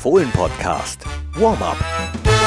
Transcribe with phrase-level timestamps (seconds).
[0.00, 1.04] Fohlen-Podcast.
[1.38, 2.39] Warm-up.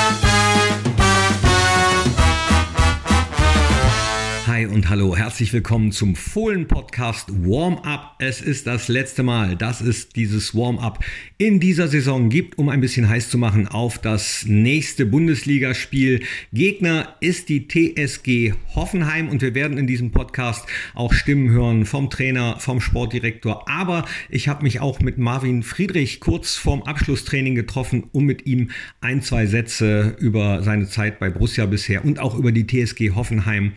[4.54, 8.18] Hi und hallo, herzlich willkommen zum Fohlen-Podcast Warm-Up.
[8.20, 11.04] Es ist das letzte Mal, dass es dieses Warm-Up
[11.40, 16.22] in dieser Saison gibt, um ein bisschen heiß zu machen auf das nächste Bundesligaspiel.
[16.54, 22.12] Gegner ist die TSG Hoffenheim und wir werden in diesem Podcast auch Stimmen hören vom
[22.12, 23.68] Trainer, vom Sportdirektor.
[23.68, 28.70] Aber ich habe mich auch mit Marvin Friedrich kurz vorm Abschlusstraining getroffen, um mit ihm
[29.02, 33.74] ein, zwei Sätze über seine Zeit bei Borussia bisher und auch über die TSG Hoffenheim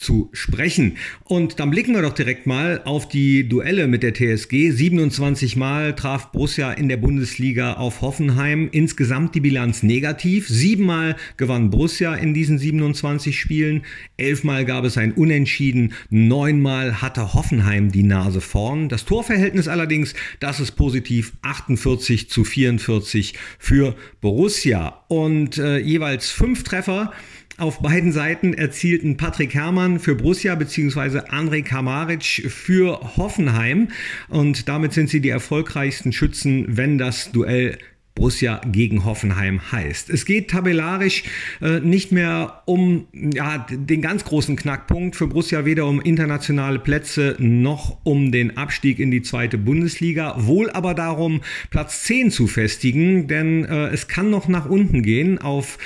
[0.00, 0.96] zu sprechen.
[1.24, 4.70] Und dann blicken wir doch direkt mal auf die Duelle mit der TSG.
[4.70, 8.70] 27 Mal traf Borussia in der Bundesliga auf Hoffenheim.
[8.72, 10.48] Insgesamt die Bilanz negativ.
[10.48, 13.82] Siebenmal gewann Borussia in diesen 27 Spielen.
[14.16, 15.92] Elfmal gab es ein Unentschieden.
[16.08, 18.88] Neunmal hatte Hoffenheim die Nase vorn.
[18.88, 21.34] Das Torverhältnis allerdings, das ist positiv.
[21.42, 25.04] 48 zu 44 für Borussia.
[25.08, 27.12] Und äh, jeweils fünf Treffer
[27.60, 31.20] auf beiden Seiten erzielten Patrick Herrmann für Borussia bzw.
[31.28, 33.88] Andrej Kamaric für Hoffenheim.
[34.28, 37.78] Und damit sind sie die erfolgreichsten Schützen, wenn das Duell
[38.14, 40.10] Borussia gegen Hoffenheim heißt.
[40.10, 41.22] Es geht tabellarisch
[41.62, 47.36] äh, nicht mehr um ja, den ganz großen Knackpunkt für Borussia, weder um internationale Plätze
[47.38, 53.26] noch um den Abstieg in die zweite Bundesliga, wohl aber darum, Platz 10 zu festigen,
[53.26, 55.78] denn äh, es kann noch nach unten gehen auf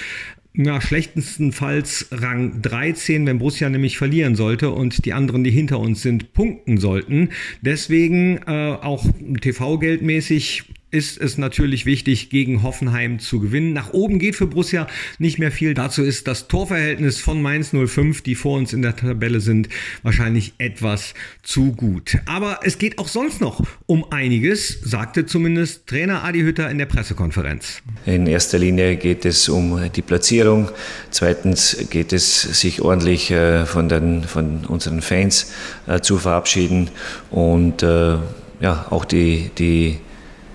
[0.57, 6.03] ja, schlechtestenfalls Rang 13, wenn Borussia nämlich verlieren sollte und die anderen, die hinter uns
[6.03, 7.31] sind, punkten sollten.
[7.61, 9.05] Deswegen äh, auch
[9.41, 10.65] TV-geldmäßig
[10.95, 13.73] ist es natürlich wichtig, gegen Hoffenheim zu gewinnen.
[13.73, 14.87] Nach oben geht für Borussia
[15.19, 15.75] nicht mehr viel.
[15.75, 19.69] Dazu ist das Torverhältnis von Mainz 05, die vor uns in der Tabelle sind,
[20.05, 22.19] wahrscheinlich etwas zu gut.
[22.27, 26.87] Aber es geht auch sonst noch um einiges, sagte zumindest Trainer Adi Hütter in der
[26.87, 27.83] Pressekonferenz.
[28.07, 30.71] In erster Linie geht es um die Platzierung.
[31.11, 35.53] Zweitens geht es sich ordentlich äh, von, den, von unseren Fans
[35.89, 36.89] äh, zu verabschieden
[37.33, 38.19] und äh,
[38.61, 39.99] ja, auch die, die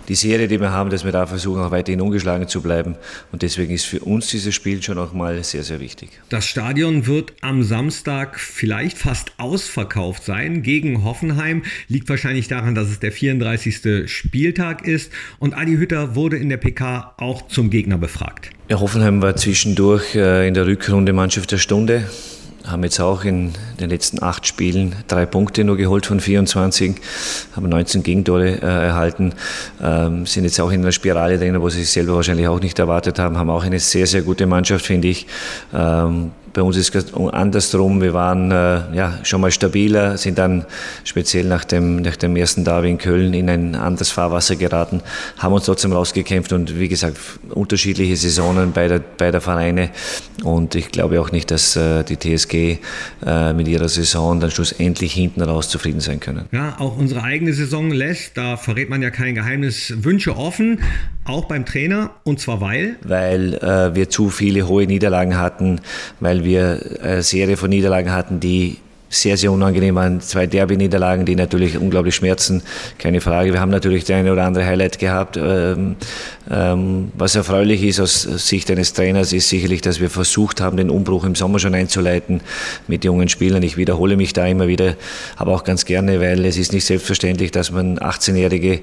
[0.09, 2.95] die Serie, die wir haben, dass wir da versuchen, auch weiterhin ungeschlagen zu bleiben.
[3.31, 6.09] Und deswegen ist für uns dieses Spiel schon auch mal sehr, sehr wichtig.
[6.29, 11.63] Das Stadion wird am Samstag vielleicht fast ausverkauft sein gegen Hoffenheim.
[11.87, 14.09] Liegt wahrscheinlich daran, dass es der 34.
[14.09, 15.11] Spieltag ist.
[15.37, 18.49] Und Adi Hütter wurde in der PK auch zum Gegner befragt.
[18.67, 22.09] Ja, Hoffenheim war zwischendurch äh, in der Rückrunde Mannschaft der Stunde
[22.71, 26.95] haben jetzt auch in den letzten acht Spielen drei Punkte nur geholt von 24,
[27.55, 29.33] haben 19 Gegentore äh, erhalten,
[29.81, 32.79] ähm, sind jetzt auch in einer Spirale drin, wo sie sich selber wahrscheinlich auch nicht
[32.79, 35.27] erwartet haben, haben auch eine sehr, sehr gute Mannschaft, finde ich.
[35.73, 38.01] Ähm, bei uns ist es andersrum.
[38.01, 40.65] Wir waren äh, ja, schon mal stabiler, sind dann
[41.05, 45.01] speziell nach dem, nach dem ersten Derby in Köln in ein anderes Fahrwasser geraten,
[45.37, 47.17] haben uns trotzdem rausgekämpft und wie gesagt,
[47.51, 49.91] unterschiedliche Saisonen beider, beider Vereine.
[50.43, 52.79] Und ich glaube auch nicht, dass äh, die TSG
[53.25, 56.49] äh, mit ihrer Saison dann schlussendlich hinten raus zufrieden sein können.
[56.51, 60.79] Ja, auch unsere eigene Saison lässt, da verrät man ja kein Geheimnis, Wünsche offen.
[61.29, 62.95] Auch beim Trainer und zwar weil?
[63.03, 65.79] Weil äh, wir zu viele hohe Niederlagen hatten,
[66.19, 68.77] weil wir eine Serie von Niederlagen hatten, die
[69.09, 70.21] sehr, sehr unangenehm waren.
[70.21, 72.61] Zwei Derby-Niederlagen, die natürlich unglaublich schmerzen,
[72.97, 73.51] keine Frage.
[73.51, 75.37] Wir haben natürlich der eine oder andere Highlight gehabt.
[75.37, 75.95] Ähm,
[76.51, 80.89] ähm, was erfreulich ist aus Sicht eines Trainers, ist sicherlich, dass wir versucht haben, den
[80.89, 82.41] Umbruch im Sommer schon einzuleiten
[82.87, 83.63] mit jungen Spielern.
[83.63, 84.95] Ich wiederhole mich da immer wieder,
[85.37, 88.81] aber auch ganz gerne, weil es ist nicht selbstverständlich, dass man 18-Jährige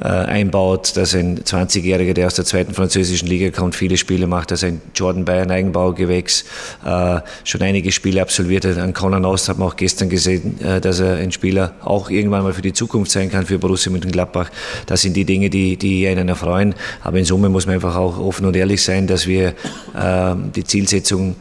[0.00, 4.50] äh, einbaut, dass ein 20-Jähriger, der aus der zweiten französischen Liga kommt, viele Spiele macht,
[4.50, 6.44] dass ein Jordan Bayern Eigenbaugewächs
[6.84, 8.78] äh, schon einige Spiele absolviert hat.
[8.78, 12.42] An Conan Ost hat man auch gestern gesehen, äh, dass er ein Spieler auch irgendwann
[12.42, 14.50] mal für die Zukunft sein kann, für Borussia Mönchengladbach.
[14.86, 16.74] Das sind die Dinge, die, die einen erfreuen.
[17.02, 19.48] Aber in Summe muss man einfach auch offen und ehrlich sein, dass wir
[19.94, 21.36] äh, die Zielsetzung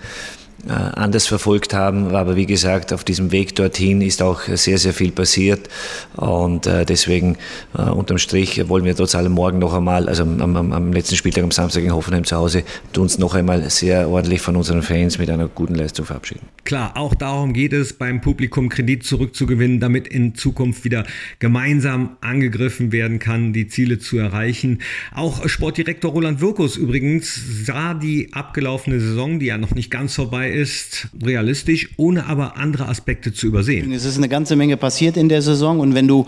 [0.70, 2.16] anders verfolgt haben.
[2.16, 5.70] Aber wie gesagt, auf diesem Weg dorthin ist auch sehr, sehr viel passiert.
[6.16, 7.38] Und äh, deswegen
[7.78, 11.16] äh, unterm Strich wollen wir trotz allem morgen noch einmal, also am, am, am letzten
[11.16, 12.64] Spieltag am Samstag in Hoffenheim zu Hause,
[12.98, 16.42] uns noch einmal sehr ordentlich von unseren Fans mit einer guten Leistung verabschieden.
[16.64, 21.06] Klar, auch darum geht es, beim Publikum Kredit zurückzugewinnen, damit in Zukunft wieder
[21.40, 24.80] gemeinsam angegriffen werden kann, die Ziele zu erreichen.
[25.14, 30.52] Auch Sportdirektor Roland Wirkus übrigens sah die abgelaufene Saison, die ja noch nicht ganz vorbei
[30.52, 33.92] ist, ist realistisch, ohne aber andere Aspekte zu übersehen.
[33.92, 36.26] Es ist eine ganze Menge passiert in der Saison und wenn du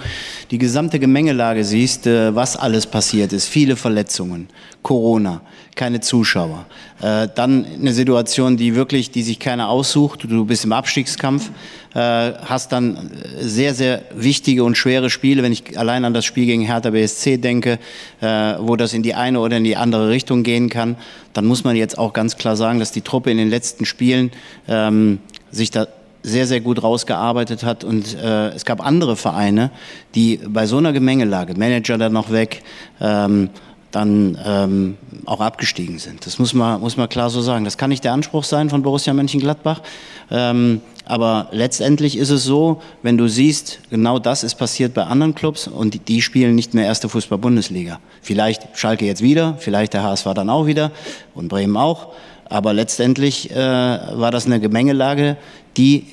[0.51, 4.47] die gesamte Gemengelage siehst, äh, was alles passiert ist, viele Verletzungen,
[4.83, 5.41] Corona,
[5.75, 6.67] keine Zuschauer,
[7.01, 11.49] äh, dann eine Situation, die wirklich, die sich keiner aussucht, du bist im Abstiegskampf,
[11.95, 13.09] hast dann
[13.39, 17.37] sehr, sehr wichtige und schwere Spiele, wenn ich allein an das Spiel gegen Hertha BSC
[17.37, 17.79] denke,
[18.21, 18.27] äh,
[18.59, 20.97] wo das in die eine oder in die andere Richtung gehen kann,
[21.33, 24.31] dann muss man jetzt auch ganz klar sagen, dass die Truppe in den letzten Spielen
[24.67, 25.19] ähm,
[25.51, 25.87] sich da
[26.21, 27.83] sehr, sehr gut rausgearbeitet hat.
[27.83, 29.71] Und äh, es gab andere Vereine,
[30.15, 32.61] die bei so einer Gemengelage, Manager dann noch weg,
[33.01, 33.49] ähm,
[33.91, 36.25] dann ähm, auch abgestiegen sind.
[36.25, 37.65] Das muss man, muss man klar so sagen.
[37.65, 39.81] Das kann nicht der Anspruch sein von Borussia Mönchengladbach.
[40.29, 45.33] Ähm, aber letztendlich ist es so, wenn du siehst, genau das ist passiert bei anderen
[45.33, 47.99] Clubs und die, die spielen nicht mehr erste Fußball-Bundesliga.
[48.21, 50.91] Vielleicht Schalke jetzt wieder, vielleicht der HSV dann auch wieder
[51.33, 52.09] und Bremen auch.
[52.45, 55.37] Aber letztendlich äh, war das eine Gemengelage,
[55.77, 56.05] die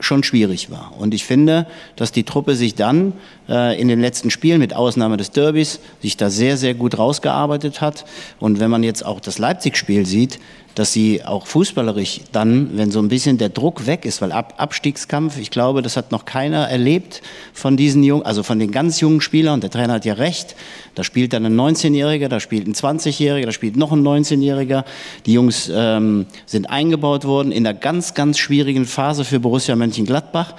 [0.00, 0.92] schon schwierig war.
[0.98, 1.66] Und ich finde,
[1.96, 3.12] dass die Truppe sich dann
[3.48, 7.80] äh, in den letzten Spielen, mit Ausnahme des Derbys, sich da sehr, sehr gut rausgearbeitet
[7.80, 8.04] hat.
[8.38, 10.38] Und wenn man jetzt auch das Leipzig-Spiel sieht,
[10.74, 14.54] dass sie auch fußballerisch dann, wenn so ein bisschen der Druck weg ist, weil Ab
[14.58, 17.22] Abstiegskampf, ich glaube, das hat noch keiner erlebt
[17.52, 19.60] von diesen jungen, also von den ganz jungen Spielern.
[19.60, 20.54] Der Trainer hat ja recht.
[20.94, 24.84] Da spielt dann ein 19-Jähriger, da spielt ein 20-Jähriger, da spielt noch ein 19-Jähriger.
[25.26, 30.54] Die Jungs ähm, sind eingebaut worden in einer ganz, ganz schwierigen Phase für Borussia Mönchengladbach.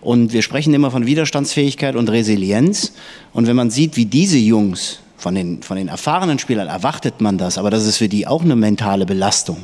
[0.00, 2.92] Und wir sprechen immer von Widerstandsfähigkeit und Resilienz.
[3.32, 7.36] Und wenn man sieht, wie diese Jungs von den, von den erfahrenen Spielern erwartet man
[7.36, 9.58] das, aber das ist für die auch eine mentale Belastung.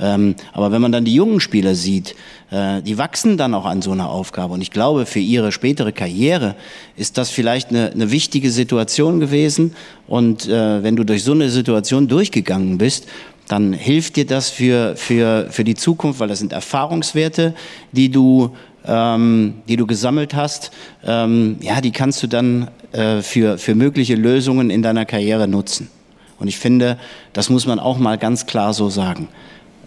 [0.00, 2.14] Ähm, aber wenn man dann die jungen Spieler sieht,
[2.52, 4.54] äh, die wachsen dann auch an so einer Aufgabe.
[4.54, 6.54] Und ich glaube, für ihre spätere Karriere
[6.96, 9.74] ist das vielleicht eine, eine wichtige Situation gewesen.
[10.06, 13.06] Und äh, wenn du durch so eine Situation durchgegangen bist,
[13.48, 17.54] dann hilft dir das für, für, für die Zukunft, weil das sind Erfahrungswerte,
[17.90, 18.54] die du
[18.86, 20.70] ähm, die du gesammelt hast,
[21.04, 25.88] ähm, ja, die kannst du dann äh, für, für mögliche Lösungen in deiner Karriere nutzen.
[26.38, 26.98] Und ich finde,
[27.32, 29.28] das muss man auch mal ganz klar so sagen.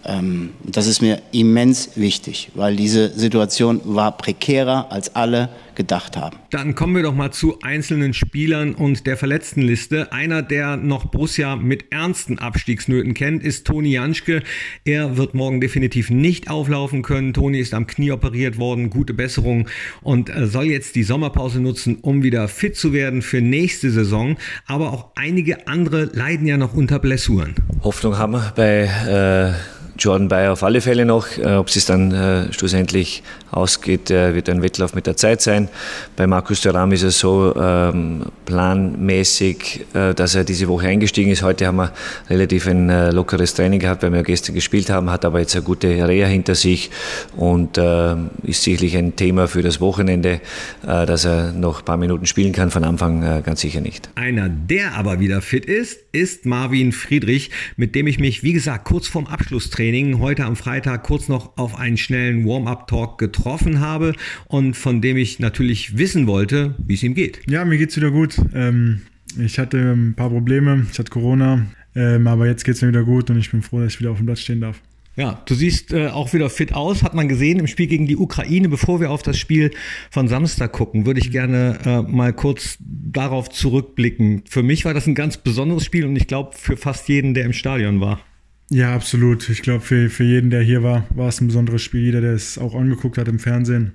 [0.06, 6.38] Ähm, das ist mir immens wichtig, weil diese Situation war prekärer, als alle gedacht haben.
[6.50, 10.10] Dann kommen wir doch mal zu einzelnen Spielern und der Verletztenliste.
[10.12, 14.42] Einer, der noch Borussia mit ernsten Abstiegsnöten kennt, ist Toni Janschke.
[14.84, 17.34] Er wird morgen definitiv nicht auflaufen können.
[17.34, 19.68] Toni ist am Knie operiert worden, gute Besserung
[20.02, 24.36] und äh, soll jetzt die Sommerpause nutzen, um wieder fit zu werden für nächste Saison.
[24.66, 27.54] Aber auch einige andere leiden ja noch unter Blessuren.
[27.82, 31.26] Hoffnung haben wir bei äh Jordan Bayer auf alle Fälle noch.
[31.38, 35.68] Äh, ob es dann äh, schlussendlich ausgeht, äh, wird ein Wettlauf mit der Zeit sein.
[36.16, 41.42] Bei Markus Thuram ist es so ähm, planmäßig, äh, dass er diese Woche eingestiegen ist.
[41.42, 41.92] Heute haben wir
[42.28, 45.64] relativ ein äh, lockeres Training gehabt, weil wir gestern gespielt haben, hat aber jetzt eine
[45.64, 46.90] gute Reha hinter sich
[47.36, 50.40] und äh, ist sicherlich ein Thema für das Wochenende,
[50.82, 52.70] dass er noch ein paar Minuten spielen kann.
[52.70, 54.08] Von Anfang ganz sicher nicht.
[54.14, 58.84] Einer, der aber wieder fit ist, ist Marvin Friedrich, mit dem ich mich, wie gesagt,
[58.84, 59.85] kurz vorm Abschlusstraining
[60.20, 64.14] heute am Freitag kurz noch auf einen schnellen Warm-up-Talk getroffen habe
[64.48, 67.40] und von dem ich natürlich wissen wollte, wie es ihm geht.
[67.48, 68.40] Ja, mir geht es wieder gut.
[68.54, 69.02] Ähm,
[69.38, 73.04] ich hatte ein paar Probleme, ich hatte Corona, ähm, aber jetzt geht es mir wieder
[73.04, 74.80] gut und ich bin froh, dass ich wieder auf dem Platz stehen darf.
[75.16, 78.18] Ja, du siehst äh, auch wieder fit aus, hat man gesehen im Spiel gegen die
[78.18, 78.68] Ukraine.
[78.68, 79.70] Bevor wir auf das Spiel
[80.10, 84.42] von Samstag gucken, würde ich gerne äh, mal kurz darauf zurückblicken.
[84.46, 87.46] Für mich war das ein ganz besonderes Spiel und ich glaube für fast jeden, der
[87.46, 88.20] im Stadion war.
[88.68, 89.48] Ja, absolut.
[89.48, 92.02] Ich glaube, für, für jeden, der hier war, war es ein besonderes Spiel.
[92.02, 93.92] Jeder, der es auch angeguckt hat im Fernsehen,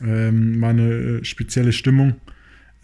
[0.00, 2.14] ähm, war eine äh, spezielle Stimmung.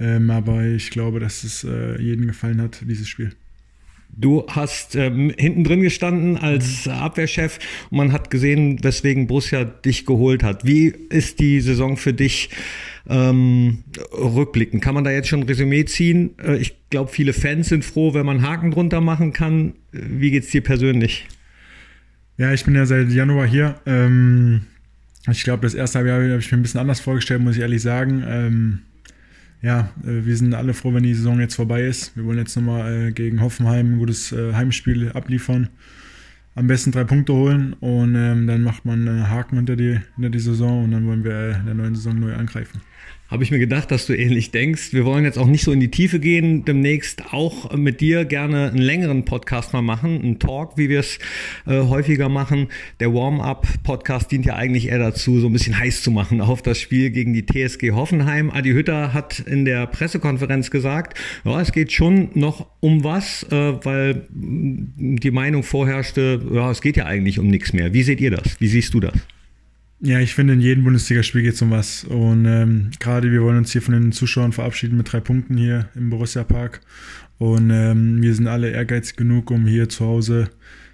[0.00, 3.32] Ähm, aber ich glaube, dass es äh, jedem gefallen hat, dieses Spiel.
[4.10, 6.92] Du hast ähm, hinten drin gestanden als mhm.
[6.92, 7.58] Abwehrchef
[7.90, 10.64] und man hat gesehen, weswegen Borussia dich geholt hat.
[10.64, 12.50] Wie ist die Saison für dich
[13.08, 14.82] ähm, rückblickend?
[14.82, 16.30] Kann man da jetzt schon ein Resümee ziehen?
[16.38, 19.74] Äh, ich glaube, viele Fans sind froh, wenn man Haken drunter machen kann.
[19.92, 21.26] Wie geht es dir persönlich?
[22.36, 23.80] Ja, ich bin ja seit Januar hier.
[23.86, 24.62] Ähm,
[25.30, 27.82] ich glaube, das erste Jahr habe ich mir ein bisschen anders vorgestellt, muss ich ehrlich
[27.82, 28.22] sagen.
[28.26, 28.78] Ähm,
[29.60, 32.16] ja, äh, wir sind alle froh, wenn die Saison jetzt vorbei ist.
[32.16, 35.68] Wir wollen jetzt nochmal äh, gegen Hoffenheim ein gutes äh, Heimspiel abliefern.
[36.58, 40.30] Am besten drei Punkte holen und ähm, dann macht man einen Haken hinter die, hinter
[40.30, 42.80] die Saison und dann wollen wir in der neuen Saison neu angreifen
[43.28, 44.94] habe ich mir gedacht, dass du ähnlich denkst.
[44.94, 48.70] Wir wollen jetzt auch nicht so in die Tiefe gehen, demnächst auch mit dir gerne
[48.70, 51.18] einen längeren Podcast mal machen, einen Talk, wie wir es
[51.66, 52.68] äh, häufiger machen.
[53.00, 56.80] Der Warm-up-Podcast dient ja eigentlich eher dazu, so ein bisschen heiß zu machen auf das
[56.80, 58.50] Spiel gegen die TSG Hoffenheim.
[58.50, 63.84] Adi Hütter hat in der Pressekonferenz gesagt, ja, es geht schon noch um was, äh,
[63.84, 67.92] weil die Meinung vorherrschte, ja, es geht ja eigentlich um nichts mehr.
[67.92, 68.58] Wie seht ihr das?
[68.58, 69.12] Wie siehst du das?
[70.00, 72.04] Ja, ich finde, in jedem Bundesligaspiel geht es um was.
[72.04, 75.88] Und ähm, gerade wir wollen uns hier von den Zuschauern verabschieden mit drei Punkten hier
[75.96, 76.80] im Borussia Park.
[77.38, 80.50] Und ähm, wir sind alle ehrgeizig genug, um hier zu Hause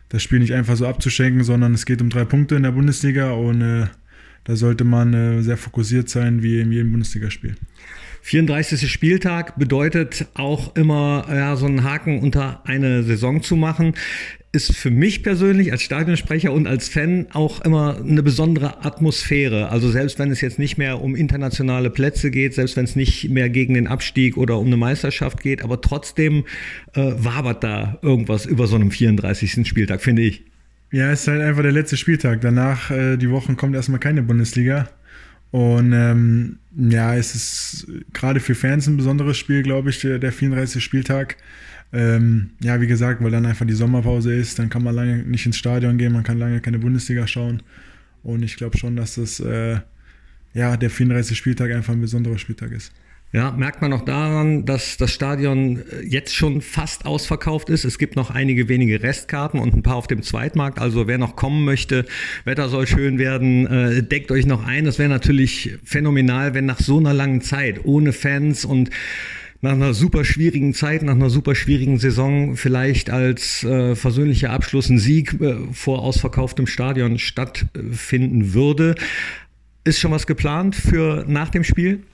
[0.09, 3.33] das Spiel nicht einfach so abzuschenken, sondern es geht um drei Punkte in der Bundesliga
[3.33, 3.87] und äh,
[4.45, 7.57] da sollte man äh, sehr fokussiert sein, wie in jedem Bundesligaspiel.
[8.25, 8.91] 34.
[8.91, 13.93] Spieltag bedeutet auch immer ja, so einen Haken unter eine Saison zu machen.
[14.51, 19.69] Ist für mich persönlich als Stadionsprecher und als Fan auch immer eine besondere Atmosphäre.
[19.69, 23.29] Also selbst wenn es jetzt nicht mehr um internationale Plätze geht, selbst wenn es nicht
[23.29, 26.45] mehr gegen den Abstieg oder um eine Meisterschaft geht, aber trotzdem
[26.95, 29.69] äh, wabert da irgendwas über so einem 34.
[29.69, 30.45] Spieltag, finde ich.
[30.91, 32.41] Ja, es ist halt einfach der letzte Spieltag.
[32.41, 34.89] Danach, äh, die Wochen kommt erstmal keine Bundesliga.
[35.55, 40.33] Und ähm, ja, es ist gerade für Fans ein besonderes Spiel, glaube ich, der, der
[40.33, 40.83] 34.
[40.83, 41.37] Spieltag.
[41.93, 45.47] Ähm, ja, wie gesagt, weil dann einfach die Sommerpause ist, dann kann man lange nicht
[45.47, 47.63] ins Stadion gehen, man kann lange keine Bundesliga schauen.
[48.25, 49.79] Und ich glaube schon, dass das äh,
[50.55, 51.39] ja, der 34.
[51.39, 52.93] Spieltag einfach ein besonderer Spieltag ist.
[53.35, 57.85] Ja, merkt man auch daran, dass das Stadion äh, jetzt schon fast ausverkauft ist.
[57.85, 60.79] Es gibt noch einige wenige Restkarten und ein paar auf dem Zweitmarkt.
[60.79, 62.05] Also wer noch kommen möchte,
[62.45, 64.85] Wetter soll schön werden, äh, deckt euch noch ein.
[64.85, 68.91] Das wäre natürlich phänomenal, wenn nach so einer langen Zeit ohne Fans und
[69.61, 74.89] nach einer super schwierigen Zeit, nach einer super schwierigen Saison vielleicht als äh, versöhnlicher Abschluss
[74.91, 78.95] ein Sieg äh, vor ausverkauftem Stadion stattfinden würde.
[79.83, 82.05] Ist schon was geplant für nach dem Spiel?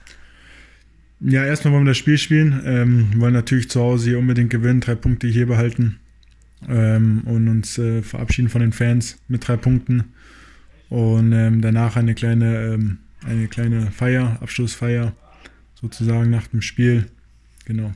[1.23, 2.61] Ja, erstmal wollen wir das Spiel spielen.
[2.65, 5.99] Ähm, wollen natürlich zu Hause hier unbedingt gewinnen, drei Punkte hier behalten
[6.67, 10.13] ähm, und uns äh, verabschieden von den Fans mit drei Punkten.
[10.89, 15.13] Und ähm, danach eine kleine, ähm, eine kleine Feier, Abschlussfeier,
[15.75, 17.05] sozusagen nach dem Spiel.
[17.65, 17.91] Genau.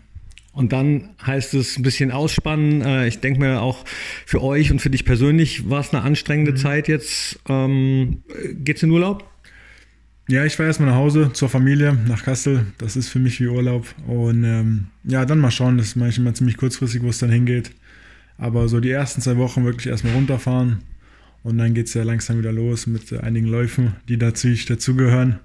[0.53, 2.82] Und dann heißt es ein bisschen ausspannen.
[2.82, 3.84] Äh, ich denke mir auch
[4.25, 6.58] für euch und für dich persönlich war es eine anstrengende mhm.
[6.58, 7.39] Zeit jetzt.
[7.50, 9.29] Ähm, geht's in Urlaub?
[10.27, 12.65] Ja, ich fahre erstmal nach Hause zur Familie, nach Kassel.
[12.79, 13.94] Das ist für mich wie Urlaub.
[14.08, 15.77] Und ähm, ja, dann mal schauen.
[15.77, 17.72] Das ist manchmal ziemlich kurzfristig, wo es dann hingeht.
[18.39, 20.79] Aber so die ersten zwei Wochen wirklich erstmal runterfahren.
[21.44, 25.39] Und dann geht es ja langsam wieder los mit einigen Läufen, die natürlich dazugehören,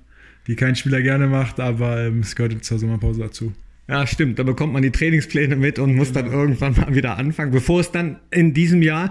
[0.46, 3.52] die kein Spieler gerne macht, aber ähm, es gehört zur Sommerpause dazu.
[3.90, 4.38] Ja, stimmt.
[4.38, 7.50] Da bekommt man die Trainingspläne mit und muss dann irgendwann mal wieder anfangen.
[7.50, 9.10] Bevor es dann in diesem Jahr,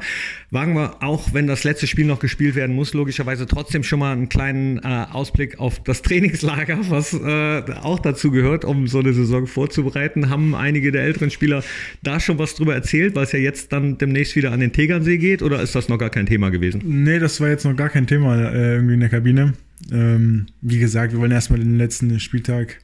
[0.51, 4.13] wagen wir auch, wenn das letzte Spiel noch gespielt werden muss, logischerweise trotzdem schon mal
[4.13, 9.12] einen kleinen äh, Ausblick auf das Trainingslager, was äh, auch dazu gehört, um so eine
[9.12, 10.29] Saison vorzubereiten.
[10.29, 11.62] Haben einige der älteren Spieler
[12.01, 15.17] da schon was drüber erzählt, weil es ja jetzt dann demnächst wieder an den Tegernsee
[15.17, 16.81] geht oder ist das noch gar kein Thema gewesen?
[16.86, 19.55] Nee, das war jetzt noch gar kein Thema äh, irgendwie in der Kabine.
[19.91, 22.77] Ähm, wie gesagt, wir wollen erstmal den letzten Spieltag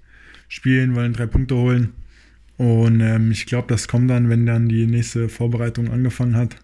[0.47, 1.93] spielen, wollen drei Punkte holen.
[2.57, 6.55] Und ähm, ich glaube, das kommt dann, wenn dann die nächste Vorbereitung angefangen hat.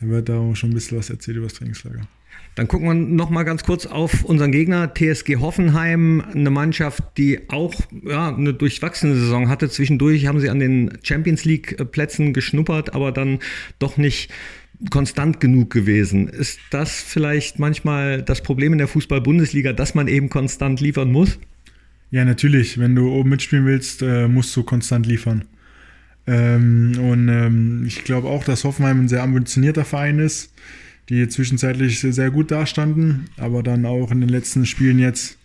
[0.00, 2.06] Da wird da auch schon ein bisschen was erzählt über das Trainingslager.
[2.54, 7.50] Dann gucken wir noch mal ganz kurz auf unseren Gegner TSG Hoffenheim, eine Mannschaft, die
[7.50, 9.68] auch ja, eine durchwachsene Saison hatte.
[9.68, 13.40] Zwischendurch haben sie an den Champions League Plätzen geschnuppert, aber dann
[13.78, 14.30] doch nicht
[14.90, 16.28] konstant genug gewesen.
[16.28, 21.38] Ist das vielleicht manchmal das Problem in der Fußball-Bundesliga, dass man eben konstant liefern muss?
[22.10, 22.78] Ja, natürlich.
[22.78, 25.44] Wenn du oben mitspielen willst, äh, musst du konstant liefern.
[26.26, 30.52] Ähm, und ähm, ich glaube auch, dass Hoffenheim ein sehr ambitionierter Verein ist,
[31.08, 35.38] die zwischenzeitlich sehr gut dastanden, aber dann auch in den letzten Spielen jetzt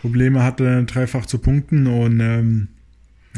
[0.00, 1.86] Probleme hatte, dreifach zu punkten.
[1.86, 2.68] Und ähm,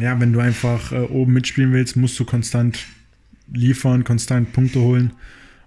[0.01, 2.87] ja, wenn du einfach äh, oben mitspielen willst, musst du konstant
[3.53, 5.13] liefern, konstant Punkte holen.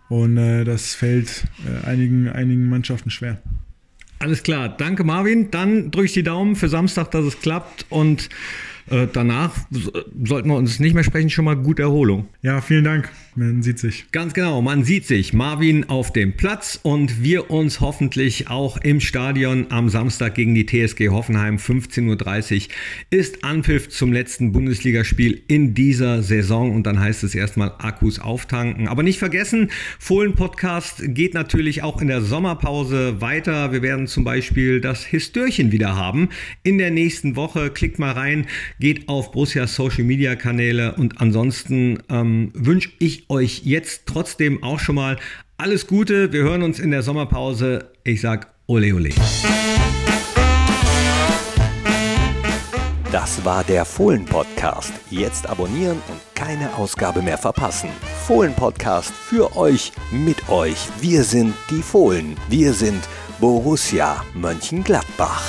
[0.10, 1.46] Und äh, das fällt
[1.84, 3.42] einigen, einigen Mannschaften schwer.
[4.20, 5.50] Alles klar, danke Marvin.
[5.50, 8.30] Dann drücke ich die Daumen für Samstag, dass es klappt und
[8.90, 9.56] äh, danach
[10.26, 12.28] sollten wir uns nicht mehr sprechen, schon mal gute Erholung.
[12.42, 13.10] Ja, vielen Dank.
[13.40, 14.12] Man sieht sich.
[14.12, 15.32] Ganz genau, man sieht sich.
[15.32, 20.66] Marvin auf dem Platz und wir uns hoffentlich auch im Stadion am Samstag gegen die
[20.66, 22.74] TSG Hoffenheim 15.30 Uhr
[23.12, 28.90] ist Anpfiff zum letzten Bundesligaspiel in dieser Saison und dann heißt es erstmal Akkus auftanken.
[28.90, 33.72] Aber nicht vergessen, Fohlen-Podcast geht natürlich auch in der Sommerpause weiter.
[33.72, 36.28] Wir werden zum Beispiel das Histörchen wieder haben
[36.64, 37.70] in der nächsten Woche.
[37.70, 38.48] Klickt mal rein,
[38.82, 44.80] geht auf Borussia Social Media Kanäle und ansonsten ähm, wünsche ich euch jetzt trotzdem auch
[44.80, 45.18] schon mal
[45.58, 46.34] alles Gute.
[46.34, 47.92] Wir hören uns in der Sommerpause.
[48.04, 49.10] Ich sag ole ole.
[53.12, 54.94] Das war der Fohlen-Podcast.
[55.10, 57.90] Jetzt abonnieren und keine Ausgabe mehr verpassen.
[58.28, 60.88] Fohlen-Podcast für euch, mit euch.
[61.02, 62.38] Wir sind die Fohlen.
[62.50, 63.02] Wir sind
[63.40, 65.44] Borussia Mönchengladbach.